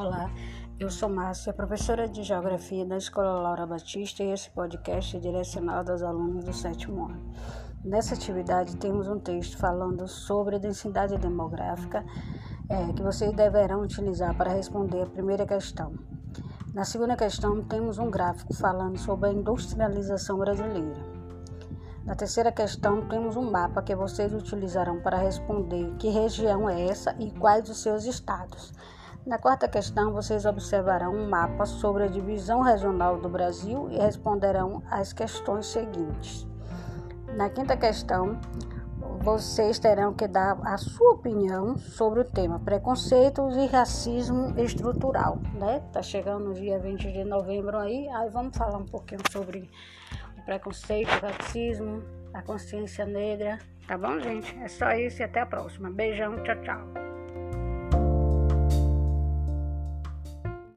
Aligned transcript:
Olá, 0.00 0.30
eu 0.78 0.88
sou 0.88 1.08
Márcia, 1.08 1.52
professora 1.52 2.06
de 2.06 2.22
Geografia 2.22 2.86
da 2.86 2.96
Escola 2.96 3.40
Laura 3.40 3.66
Batista 3.66 4.22
e 4.22 4.30
esse 4.30 4.48
podcast 4.48 5.16
é 5.16 5.18
direcionado 5.18 5.90
aos 5.90 6.04
alunos 6.04 6.44
do 6.44 6.52
sétimo 6.52 7.06
ano. 7.06 7.34
Nessa 7.84 8.14
atividade 8.14 8.76
temos 8.76 9.08
um 9.08 9.18
texto 9.18 9.58
falando 9.58 10.06
sobre 10.06 10.54
a 10.54 10.58
densidade 10.60 11.18
demográfica 11.18 12.04
é, 12.68 12.92
que 12.92 13.02
vocês 13.02 13.32
deverão 13.32 13.82
utilizar 13.82 14.36
para 14.36 14.52
responder 14.52 15.02
a 15.02 15.06
primeira 15.06 15.44
questão. 15.44 15.92
Na 16.72 16.84
segunda 16.84 17.16
questão 17.16 17.60
temos 17.64 17.98
um 17.98 18.08
gráfico 18.08 18.54
falando 18.54 18.98
sobre 18.98 19.30
a 19.30 19.32
industrialização 19.32 20.38
brasileira. 20.38 21.18
Na 22.04 22.14
terceira 22.14 22.52
questão, 22.52 23.06
temos 23.08 23.36
um 23.36 23.50
mapa 23.50 23.82
que 23.82 23.96
vocês 23.96 24.32
utilizarão 24.32 25.00
para 25.00 25.18
responder 25.18 25.92
que 25.98 26.08
região 26.08 26.70
é 26.70 26.86
essa 26.86 27.16
e 27.18 27.32
quais 27.32 27.68
os 27.68 27.82
seus 27.82 28.04
estados. 28.04 28.72
Na 29.28 29.36
quarta 29.36 29.68
questão, 29.68 30.10
vocês 30.10 30.46
observarão 30.46 31.14
um 31.14 31.28
mapa 31.28 31.66
sobre 31.66 32.04
a 32.04 32.06
divisão 32.06 32.62
regional 32.62 33.18
do 33.18 33.28
Brasil 33.28 33.86
e 33.90 33.98
responderão 33.98 34.82
as 34.90 35.12
questões 35.12 35.66
seguintes. 35.66 36.46
Na 37.36 37.50
quinta 37.50 37.76
questão, 37.76 38.40
vocês 39.20 39.78
terão 39.78 40.14
que 40.14 40.26
dar 40.26 40.58
a 40.64 40.78
sua 40.78 41.10
opinião 41.10 41.76
sobre 41.76 42.20
o 42.20 42.24
tema 42.24 42.58
preconceitos 42.58 43.54
e 43.54 43.66
racismo 43.66 44.58
estrutural, 44.58 45.38
né? 45.52 45.82
Tá 45.92 46.00
chegando 46.00 46.48
o 46.48 46.54
dia 46.54 46.78
20 46.78 47.12
de 47.12 47.22
novembro 47.22 47.76
aí, 47.76 48.08
aí 48.08 48.30
vamos 48.30 48.56
falar 48.56 48.78
um 48.78 48.86
pouquinho 48.86 49.20
sobre 49.30 49.70
preconceito, 50.46 51.10
racismo, 51.20 52.02
a 52.32 52.40
consciência 52.40 53.04
negra. 53.04 53.58
Tá 53.86 53.98
bom, 53.98 54.18
gente? 54.20 54.58
É 54.62 54.68
só 54.68 54.90
isso 54.92 55.20
e 55.20 55.24
até 55.24 55.40
a 55.40 55.46
próxima. 55.46 55.90
Beijão, 55.90 56.42
tchau, 56.42 56.62
tchau. 56.62 57.07